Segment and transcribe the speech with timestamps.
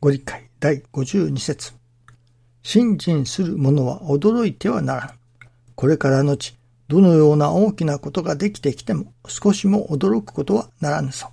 [0.00, 1.72] ご理解第52節
[2.62, 5.12] 信心する者は驚いてはならぬ。
[5.74, 11.32] これからのち、どのような大きなことができてきても少しも驚くことはならぬぞ。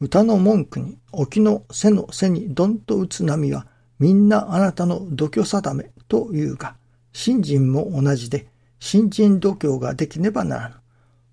[0.00, 3.66] 歌の文句に沖の背の背にどんと打つ波は
[3.98, 6.76] みんなあなたの度胸定めというが、
[7.12, 8.48] 信心も同じで、
[8.80, 10.74] 信心度胸ができねばならぬ。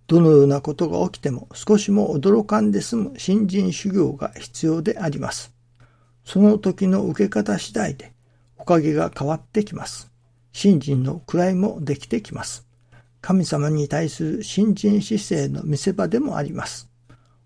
[0.07, 5.53] どのようなことが起きても少しも驚かんで済む信心修行が必要であります。
[6.23, 8.13] その時の受け方次第で
[8.57, 10.11] おかげが変わってきます。
[10.51, 12.67] 信心の位もできてきます。
[13.21, 16.89] 神様に対する信心姿勢の見せ場でもあります。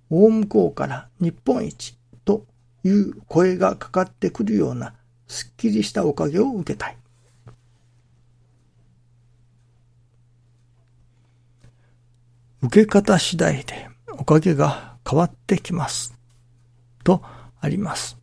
[0.10, 2.46] 大向こうから日本一と
[2.84, 4.94] いう声がかかってくるような
[5.28, 6.98] すっきりしたおかげを受けたい。
[12.62, 16.14] 受け方次第でおかげが変わってきます。
[17.04, 17.24] と
[17.62, 18.18] あります。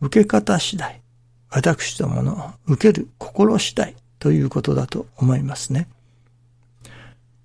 [0.00, 1.02] 受け方次第、
[1.50, 5.88] 私どもの受ける心次第ということだと思いますね。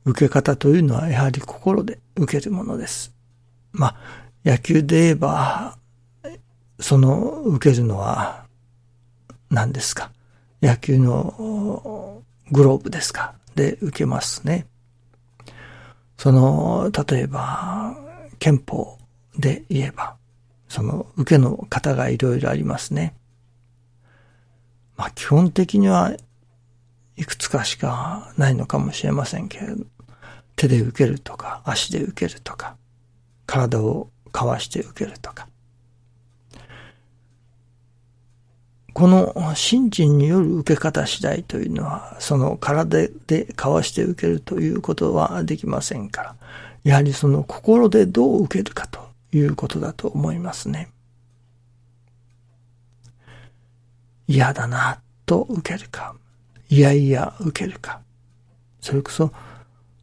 [0.06, 3.14] 受け方というのはやはり心で受けるものです。
[3.72, 3.96] まあ、
[4.44, 5.78] 野球で言えば、
[6.80, 8.46] その受けるのは
[9.50, 10.12] 何ですか？
[10.62, 13.36] 野球のグローブですか？
[13.54, 14.66] で受けますね。
[16.22, 17.98] その、例えば、
[18.38, 19.00] 憲法
[19.40, 20.18] で言えば、
[20.70, 23.16] その受けの方がいろいろありますね。
[24.98, 26.16] まあ基本的には
[27.16, 29.84] いくつかしかないのかもしれませんけれど、
[30.56, 32.76] 手で受けるとか、足で受けるとか、
[33.48, 35.48] 体をかわして受けるとか。
[38.94, 46.36] この信心による受け方次第というのは、その体でかわして受けるということはできませんから、
[46.84, 49.00] やはりその心でどう受けるかと
[49.32, 50.90] いうことだと思いますね。
[54.28, 56.16] 嫌だなと受けるか、
[56.70, 58.02] いやいや受けるか、
[58.82, 59.32] それこそ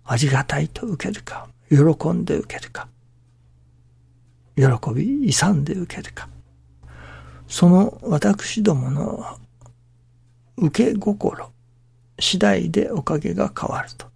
[0.05, 1.76] ありがたいと受けるか、喜
[2.10, 2.88] んで受けるか、
[4.56, 6.28] 喜び勇んで受けるか、
[7.48, 9.38] その私どもの
[10.59, 11.50] 受け心
[12.20, 14.06] 次第でおかげが変わると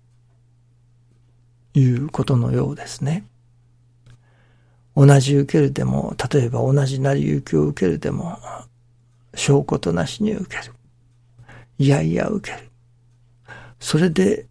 [1.74, 3.24] いうことのようですね。
[4.94, 8.38] 同じ受けるでも、例えば同じ成り行きを受けるでも、
[9.34, 10.74] 証拠となしに受ける。
[11.78, 12.68] いやいや受ける。
[13.80, 14.46] それで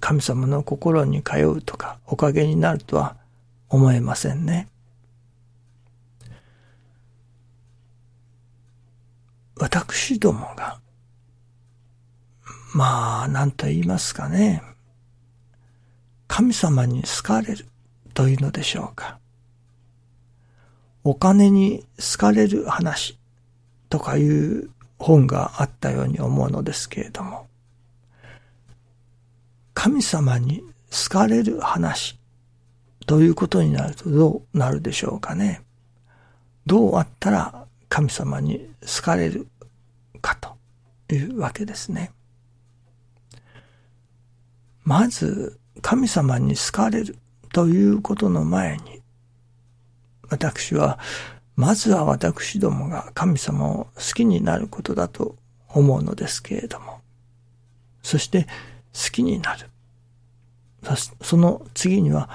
[0.00, 3.16] 神様の心に通うとか、おかげになるとは
[3.70, 4.68] 思えませんね。
[9.58, 10.80] 私どもが、
[12.74, 14.62] まあ、何と言いますかね。
[16.28, 17.66] 神様に好かれる
[18.14, 19.18] というのでしょうか。
[21.02, 23.18] お金に好かれる話
[23.88, 27.46] とかいう本があったように思うのですけれども、
[29.74, 32.18] 神様に好かれる話
[33.06, 35.62] ということになるとどうなるでしょうかね。
[36.66, 39.46] どうあったら神様に好かれる
[40.20, 42.12] かというわけですね。
[44.84, 47.16] まず神様に好かれる
[47.52, 48.98] ということの前に
[50.30, 50.98] 私は、
[51.56, 55.36] まずは私どもが神様を好きになることだと
[55.68, 57.00] 思うのですけれども、
[58.02, 58.44] そして
[58.94, 59.68] 好きになる。
[61.22, 62.28] その次には、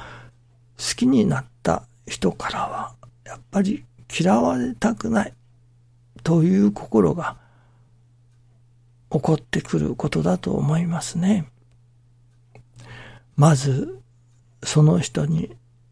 [0.78, 5.34] 好きになった人からは、やっぱり嫌われたくない
[6.24, 7.38] という心が
[9.12, 11.48] 起こってくることだと思いますね。
[13.36, 14.02] まず、
[14.64, 15.50] その人に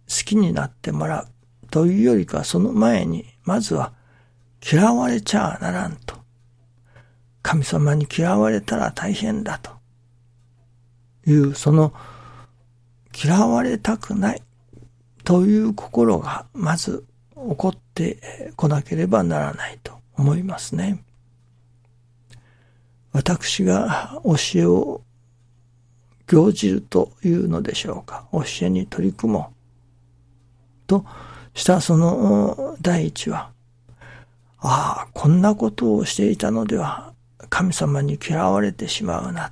[0.07, 1.27] 好きになってもらう。
[1.69, 3.93] というよりかその前に、まずは
[4.71, 6.15] 嫌われちゃならんと。
[7.41, 9.71] 神様に嫌われたら大変だと
[11.29, 11.93] いう、その
[13.13, 14.41] 嫌われたくない
[15.23, 17.05] という心がまず
[17.35, 21.03] 起こってこなければならないと思いますね。
[23.11, 25.01] 私が教えを
[26.27, 28.27] 行じるというのでしょうか。
[28.31, 30.87] 教えに取り組もう。
[30.87, 31.05] と
[31.53, 33.51] したその第一は、
[34.59, 37.13] ああ、こんなことをしていたのでは
[37.49, 39.51] 神様に嫌われてしまうな。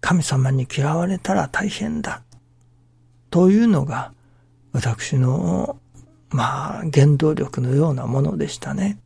[0.00, 2.22] 神様に嫌われたら大変だ。
[3.30, 4.12] というのが
[4.72, 5.78] 私の、
[6.34, 8.98] まあ、原動力のようなものでしたね。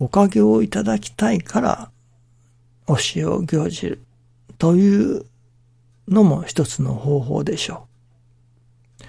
[0.00, 1.90] おかげをいただきたいから
[2.88, 4.02] 教えを行じる
[4.58, 5.24] という
[6.08, 7.86] のも一つの方法でしょ
[8.98, 9.04] う。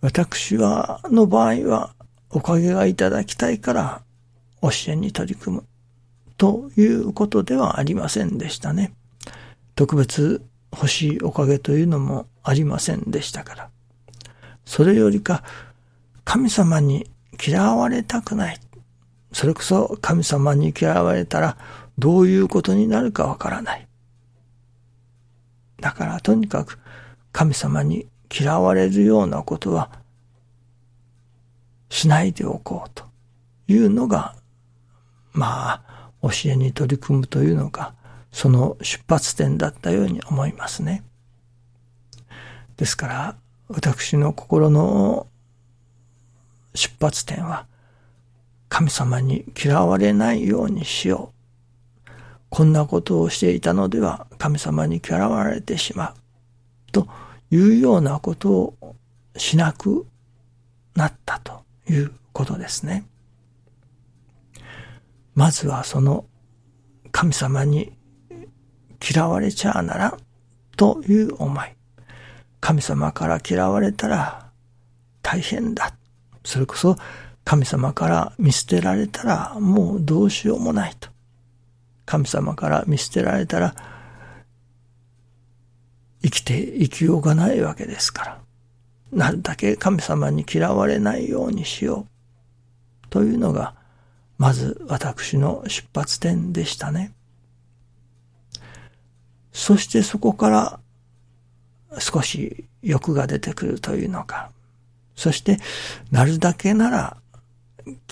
[0.00, 1.94] 私は、の場合は、
[2.30, 4.02] おかげがいただきたいから
[4.60, 5.64] 教えに取り組む
[6.36, 8.92] ということではありませんでしたね。
[9.76, 10.42] 特別
[10.72, 13.70] 欲しいおかげというのもありませんでしたから。
[14.68, 15.42] それよりか、
[16.26, 17.10] 神様に
[17.42, 18.60] 嫌われたくない。
[19.32, 21.56] それこそ神様に嫌われたら
[21.96, 23.88] どういうことになるかわからない。
[25.80, 26.78] だからとにかく
[27.32, 29.90] 神様に嫌われるようなことは
[31.88, 33.04] しないでおこうと
[33.68, 34.36] いうのが、
[35.32, 37.94] まあ、教えに取り組むというのが、
[38.32, 41.04] その出発点だったように思いますね。
[42.76, 43.36] ですから、
[43.68, 45.26] 私の心の
[46.74, 47.66] 出発点は、
[48.68, 51.38] 神様に嫌われないようにしよう。
[52.50, 56.14] こんなことをしていたのでは神様に嫌われてしまう。
[56.92, 57.08] と
[57.50, 58.96] いうようなことを
[59.36, 60.06] しなく
[60.94, 63.04] なったということですね。
[65.34, 66.24] まずはその
[67.12, 67.92] 神様に
[69.08, 70.18] 嫌われちゃならん
[70.76, 71.77] という思い。
[72.60, 74.50] 神様から嫌われたら
[75.22, 75.94] 大変だ。
[76.44, 76.96] それこそ
[77.44, 81.08] 神様から見捨てられたらもうどうしようもないと。
[82.06, 83.74] 神様から見捨てられたら
[86.22, 88.38] 生きて生きようがないわけですから。
[89.12, 93.08] なるだけ神様に嫌われないようにしよう。
[93.10, 93.74] というのが、
[94.36, 97.12] まず私の出発点でしたね。
[99.52, 100.80] そしてそこから
[101.98, 104.50] 少し欲が出てくるというのか。
[105.16, 105.58] そして、
[106.10, 107.16] なるだけなら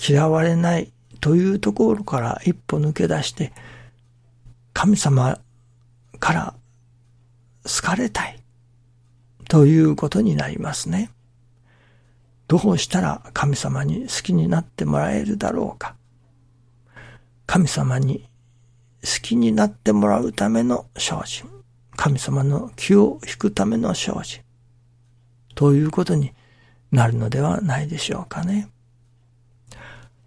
[0.07, 0.91] 嫌われない
[1.21, 3.53] というところから一歩抜け出して、
[4.73, 5.39] 神様
[6.19, 6.53] から
[7.63, 8.39] 好かれたい
[9.47, 11.11] ということになりますね。
[12.47, 15.95] どうしたら神様に好きになってもらえるだろうか。
[17.45, 18.27] 神様に
[19.03, 21.56] 好きになってもらうための精進。
[21.97, 24.41] 神様の気を引くための精進。
[25.55, 26.31] ということに
[26.91, 28.69] なるのではないでしょうかね。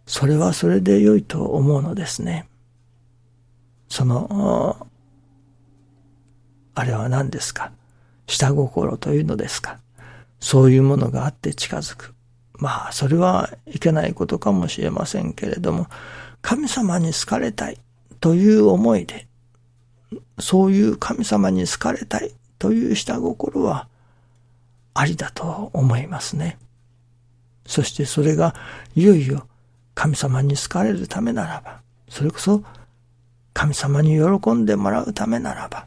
[0.05, 2.49] それはそれで良いと思うのですね。
[3.89, 4.87] その、
[6.75, 7.73] あれは何ですか？
[8.27, 9.79] 下心というのですか？
[10.41, 12.15] そういうものがあって近づく。
[12.55, 15.87] まあ、それはいけないことかもしれませんけれども、
[16.43, 17.79] 神様に好かれたい
[18.19, 19.29] という思いで、
[20.41, 23.89] そういう神様に好かれたいという下心は
[24.95, 26.59] ありだと思いますね。
[27.67, 28.55] そしてそれが
[28.95, 29.47] いよいよ
[29.95, 32.63] 神様に好かれるためならば、それこそ
[33.53, 35.87] 神様に喜んでもらうためならば、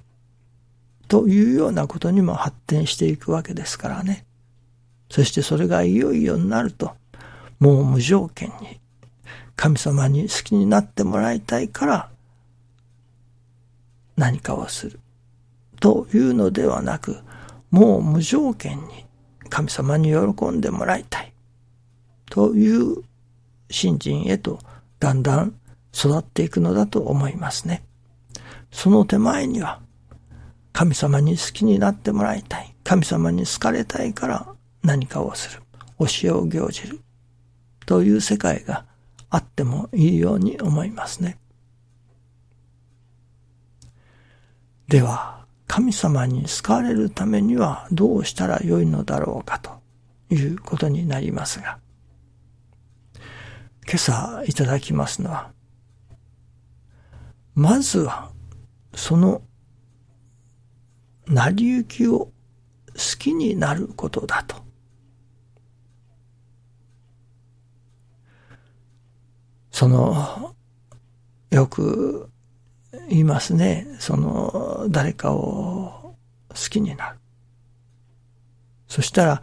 [1.07, 4.25] というようなことにも発展していくわけですからね。
[5.09, 6.91] そしてそれがいよいよになると、
[7.59, 8.79] もう無条件に
[9.55, 12.09] 神様に好きになってもらいたいから
[14.15, 14.99] 何かをする。
[15.79, 17.17] というのではなく、
[17.71, 19.05] もう無条件に
[19.49, 21.33] 神様に喜んでもらいたい。
[22.29, 23.03] という
[23.69, 24.59] 信心へと
[24.99, 25.55] だんだん
[25.93, 27.83] 育っていくのだと思いますね。
[28.71, 29.81] その手前には
[30.71, 32.73] 神様に好きになってもらいたい。
[32.83, 34.47] 神様に好かれたいから
[34.83, 35.61] 何かをする。
[35.99, 36.99] 教えを行じる。
[37.85, 38.85] という世界が
[39.29, 41.37] あってもいいように思いますね。
[44.93, 49.71] では、神様に好かれるためにはどうしたらよいのだろうかと
[50.29, 51.79] いうことになりますが、
[53.87, 55.51] 今朝いただきますのは、
[57.55, 58.31] まずは
[58.93, 59.41] その
[61.25, 62.31] 成り行きを好
[63.17, 64.57] きになることだと。
[69.71, 70.53] その、
[71.49, 72.29] よく
[73.09, 73.87] 言いますね。
[73.99, 76.15] その、誰かを
[76.49, 77.17] 好きになる。
[78.87, 79.41] そしたら、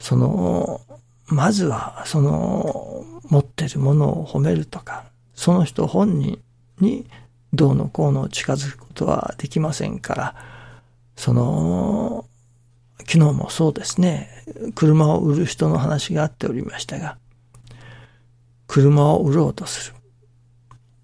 [0.00, 0.80] その、
[1.26, 5.04] まずは、その、持ってるものを褒めるとか、
[5.34, 6.42] その人本人
[6.80, 7.06] に
[7.52, 10.34] どうのこうの近づくことはできませんから、
[11.16, 12.26] その、
[13.00, 14.28] 昨日もそうですね、
[14.74, 17.16] 車を売る人の話があっておりましたが、
[18.66, 19.96] 車を売ろうとする。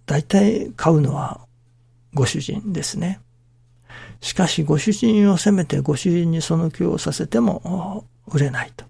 [0.06, 1.46] 大体買うのは
[2.14, 3.20] ご主人ですね。
[4.20, 8.84] しかしご主人を責めてご主人にその気をさせても売れないと。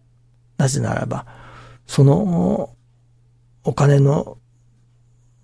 [0.58, 1.26] なぜならば、
[1.86, 2.70] その
[3.64, 4.38] お金の、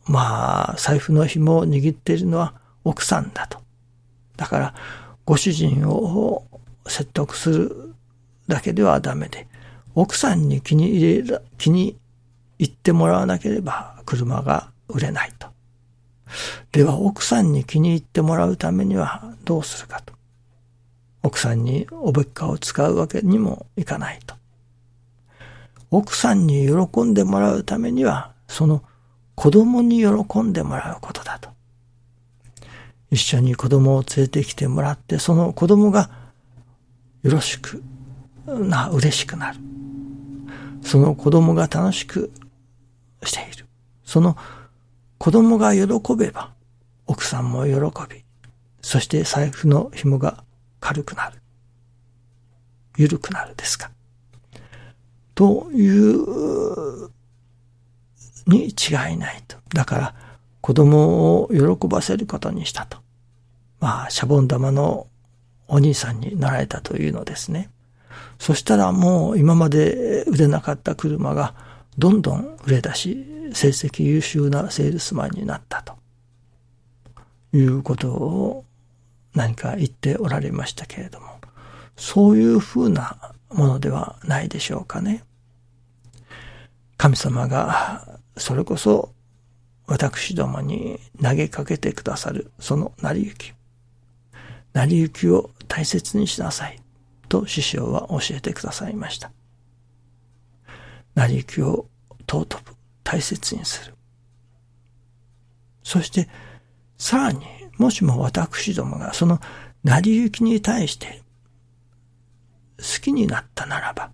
[0.07, 2.55] まあ、財布の紐を握っているのは
[2.85, 3.61] 奥さんだと。
[4.37, 4.75] だから、
[5.25, 6.45] ご主人を
[6.87, 7.95] 説得する
[8.47, 9.49] だけではダメで、
[9.95, 11.97] 奥さんに気に入れ、気に
[12.59, 15.49] 入ってもらわなければ車が売れないと。
[16.73, 20.13] では奥さんに気に入ってもらうためにはどうするかと。
[21.23, 24.37] 奥さんにおべっかを使うわけにもいかないと。
[25.91, 28.83] 奥さんに喜んでもらうためには、その
[29.35, 31.51] 子供に喜んでもらうことだと。
[33.11, 36.11] 一緒に子供を連れてきてもらって、その子供が
[37.23, 37.83] よろしく
[38.47, 39.59] な、嬉しくなる。
[40.83, 42.31] その子供が楽しく
[43.25, 43.67] している。
[44.05, 44.37] その
[45.27, 45.83] 子供が喜
[46.17, 46.53] べば、
[47.09, 47.75] 奥さんも喜
[48.09, 48.23] び、
[48.81, 50.45] そして財布の紐が
[50.79, 51.43] 軽くなる。
[52.97, 53.91] 緩くなるですか。
[55.35, 57.11] という
[58.47, 59.57] に違いないと。
[59.75, 60.15] だから、
[60.61, 62.99] 子供を喜ばせることにしたと。
[63.81, 65.09] まあ、シャボン玉の
[65.67, 67.69] お兄さんになられたというのですね。
[68.39, 71.57] そしたらもう今まで売れなかった車が
[71.99, 75.95] どんどん売れ出し、成績優秀なセールスマンになったと
[77.53, 78.65] いうことを
[79.35, 81.27] 何か言っておられましたけれども、
[81.97, 85.25] そういうふうなものではないでしょうかね。
[86.97, 89.13] 神様がそれこそ
[89.87, 93.53] 私どもに投げかけてくださるその成り行き。
[94.73, 96.79] 成り行きを大切にしなさい
[97.29, 99.31] と師匠は教えてくださいました。
[101.15, 101.87] 成り行きを
[102.31, 102.76] 尊ぶ、
[103.07, 103.95] 大切にする。
[105.85, 106.29] そして、
[106.99, 107.47] さらに、
[107.79, 109.39] もしも私どもがその
[109.85, 111.23] 成り行きに対して
[112.79, 114.11] 好きになったならば、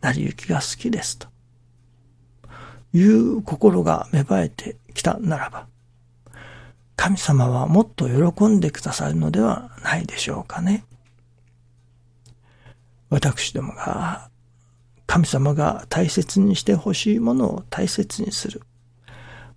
[0.00, 1.28] 成り行きが好きですと
[2.94, 5.66] いう心が芽生えてきたならば、
[6.96, 10.86] 神様はもっと喜んでくださるのではないでしょうかね。
[13.10, 14.30] 私どもが
[15.12, 18.62] 神様が大切にしてほしいものを大切にする。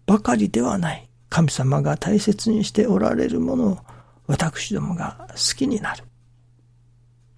[0.05, 1.09] ばかりではない。
[1.29, 3.77] 神様が大切にしておられるものを
[4.27, 6.03] 私どもが好きになる。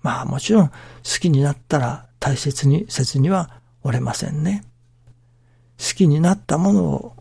[0.02, 0.74] まあもちろん好
[1.22, 3.52] きになったら大切にせずには
[3.84, 4.64] おれませんね。
[5.78, 7.16] 好きになったものを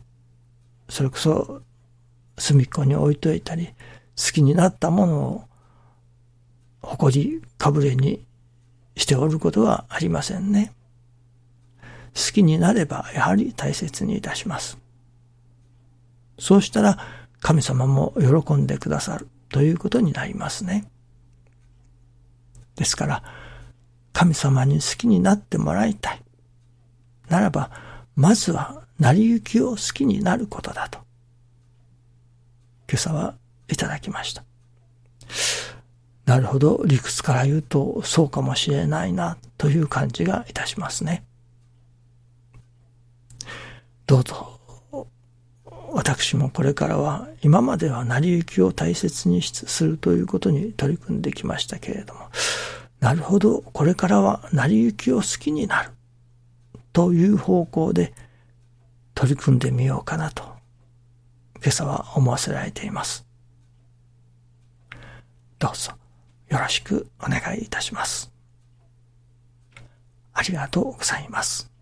[0.89, 1.61] それこそ
[2.39, 5.45] 隅っこに置いといたり、好きになったものを
[6.81, 8.25] 誇りかぶれに
[8.97, 10.73] しておることはありませんね。
[12.17, 14.79] 好きになればやはり大切にいたします。
[16.39, 16.99] そうしたら
[17.41, 20.91] 神様も喜んでくださるということになりますね。
[22.77, 23.23] ですから、
[24.13, 26.23] 神様に好きになってもらいたい。
[27.29, 27.71] ならば、
[28.15, 30.99] まずは成り行きを好きになることだと。
[32.89, 33.35] 今朝は
[33.69, 34.45] いただきました。
[36.25, 41.25] なるほど、理屈から言うとそうかもしれないなという感じがいたしますね。
[44.07, 44.61] どうぞ、
[45.93, 52.21] 私もこれからは今までは成り行きを大切にするということに取り組んできましたけれども、
[53.01, 55.91] なるほど、これからは成り行きを好きになる
[56.93, 58.15] という方向で
[59.15, 60.45] 取り組んでみようかなと、
[61.57, 63.27] 今朝は思わせられています。
[65.59, 65.93] どうぞ
[66.49, 68.31] よろしくお願いいたします。
[70.33, 71.76] ありがとうございます。